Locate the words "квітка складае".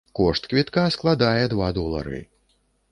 0.53-1.43